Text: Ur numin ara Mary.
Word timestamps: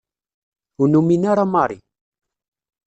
Ur 0.81 0.87
numin 0.89 1.23
ara 1.31 1.45
Mary. 1.53 1.77